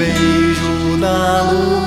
beijo 0.00 0.96
na 0.96 1.42
lua. 1.52 1.79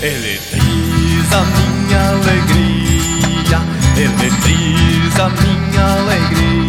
Eletriza 0.00 1.40
minha 1.54 2.02
alegria, 2.10 3.60
eletriza 3.96 5.24
minha 5.28 5.84
alegria. 5.94 6.63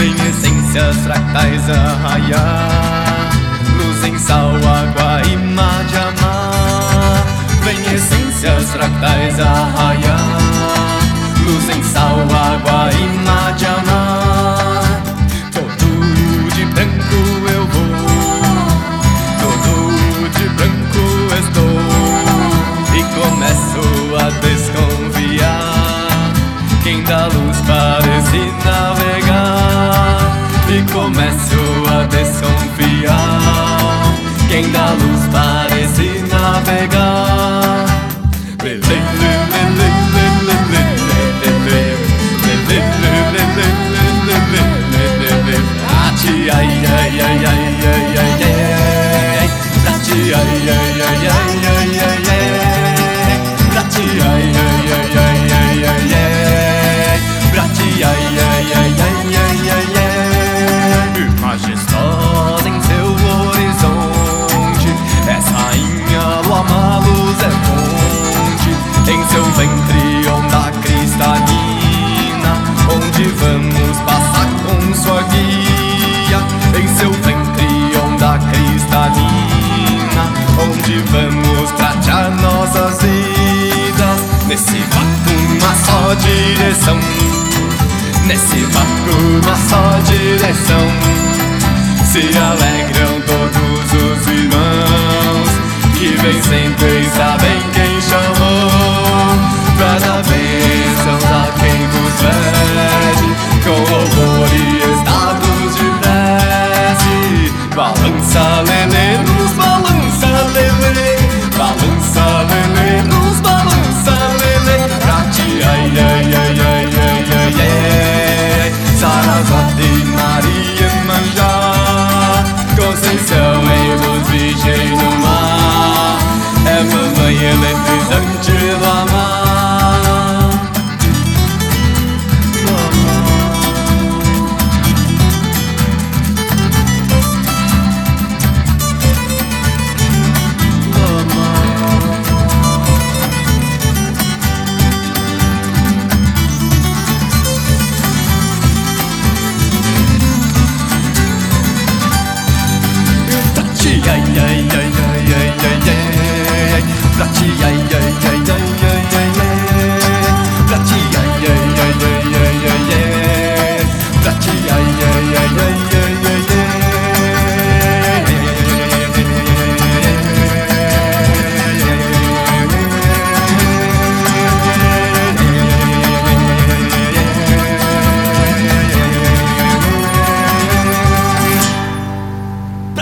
Vem 0.00 0.14
essências 0.14 0.96
fractais 0.96 1.68
a 1.68 2.08
raiar. 2.08 3.28
Luz 3.76 4.02
em 4.02 4.18
sal, 4.18 4.48
água 4.56 5.20
e 5.30 5.36
mar 5.36 5.84
de 5.84 5.96
amar. 5.98 7.22
Vem 7.62 7.78
essências 7.94 8.70
fractais 8.70 9.38
a 9.38 9.66
raiar. 9.76 10.38
Luz 11.44 11.68
em 11.76 11.82
sal, 11.82 12.18
água 12.18 12.90
e 12.94 13.26
mar 13.26 13.52
de 13.52 13.66
amar. 13.66 15.02
Todo 15.52 16.50
de 16.54 16.64
branco 16.64 17.20
eu 17.52 17.66
vou. 17.66 17.92
Todo 19.38 20.30
de 20.30 20.48
branco 20.48 21.04
estou. 21.44 21.76
E 22.96 23.02
começo 23.20 23.84
a 24.16 24.30
desconfiar. 24.40 25.60
Quem 26.82 27.02
dá 27.02 27.26
luz 27.26 27.58
parecida 27.66 28.69
ay, 50.32 50.68
ay. 50.68 50.89
barco 84.94 85.30
uma 85.52 85.74
só 85.74 86.14
direção. 86.14 86.98
Nesse 88.26 88.66
barco 88.66 89.12
uma 89.42 89.56
só 89.68 89.98
direção. 90.04 90.86
Se 92.04 92.38
alegram 92.38 93.20
todos 93.26 93.92
os 93.92 94.26
irmãos 94.26 95.48
que 95.98 96.08
vêm 96.22 96.42
sempre 96.42 97.00
e 97.00 97.10
sabem 97.16 97.59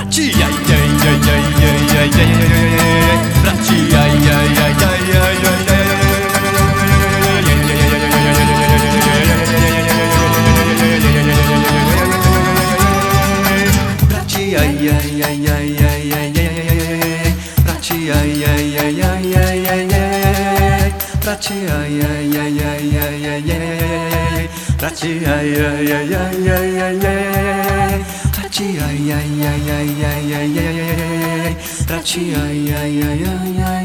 Braci, 0.09 0.33
jaj, 0.41 0.41
jaj, 0.41 0.89
jaj, 1.05 1.21
jaj, 1.29 1.45
jaj, 1.53 1.93
jaj, 1.93 1.93
jaj, 1.93 1.93
jaj, 1.93 2.09
jaj, 2.09 2.09
jaj, 2.97 3.21
braci, 3.43 3.77
jaj, 3.93 4.13
jaj, 4.25 4.49
jaj, 4.57 4.73
jaj, 4.81 5.01
jaj, 5.13 5.37
jaj, 5.45 5.49
jaj, 5.49 5.61
Braci, 14.09 14.49
jaj, 14.49 14.73
jaj, 14.79 15.05
jaj, 15.05 15.37
jaj, 16.57 16.69
jaj, 18.09 18.09
jaj, 19.29 19.61
jaj, 19.61 19.85
jaj, 19.93 20.89
braci, 21.25 21.57
jaj, 21.69 21.91
jaj, 22.01 22.25
jaj, 22.33 22.51
jaj, 22.57 22.81
jaj, 23.19 23.19
jaj, 23.19 23.43
jaj, 26.79 26.95
jaj, 27.03 27.19
Raci 28.59 28.75
ay 28.75 29.07
ay 29.07 29.31
ay 29.39 29.71
ay 29.71 29.91
ay 30.03 30.03
ay 30.03 30.35
ay 30.35 30.59
ay 30.59 30.67
ay 30.67 31.55
ay 31.55 32.33
ay 32.35 32.75
ay 32.75 32.99
ay 32.99 33.23
ay 33.23 33.59
ay 33.63 33.78